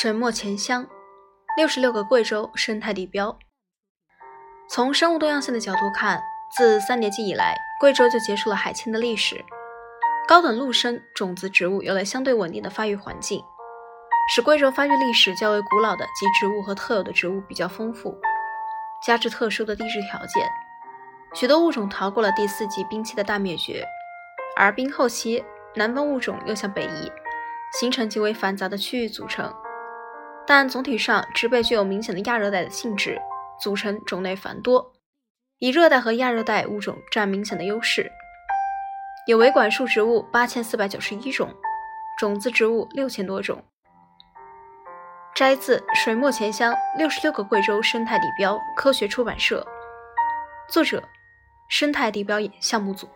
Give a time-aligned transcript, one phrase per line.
[0.00, 0.86] 水墨钱香，
[1.56, 3.36] 六十六个贵州生态地标。
[4.70, 6.22] 从生物多样性的角度看，
[6.56, 9.44] 自三叠纪以来，贵州就结束了海迁的历史。
[10.28, 13.42] 高等陆生种子植物有了相对稳定的发育环境，
[14.32, 18.16] 使贵州发育历史较为古老的及植物和特有的植物比较丰富。
[19.04, 20.48] 加之特殊的地质条件，
[21.34, 23.84] 许多物种逃过了第四纪冰期的大灭绝，
[24.56, 25.44] 而冰后期
[25.74, 27.10] 南方物种又向北移，
[27.80, 29.52] 形成极为繁杂的区域组成。
[30.50, 33.20] 但总体上，植被具有明显的亚热带的性质，
[33.60, 34.94] 组成种类繁多，
[35.58, 38.10] 以热带和亚热带物种占明显的优势。
[39.26, 41.54] 有维管束植物八千四百九十一种，
[42.18, 43.62] 种子植物六千多种。
[45.34, 49.62] 摘自《水墨钱乡六十六个贵州生态地标》，科学出版社。
[50.70, 51.02] 作者：
[51.68, 53.06] 生态地标项目组。